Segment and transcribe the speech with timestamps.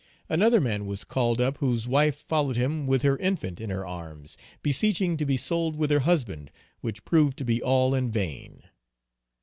[0.29, 4.35] Another man was called up whose wife followed him with her infant in her arms,
[4.63, 8.63] beseeching to be sold with her husband, which proved to be all in vain.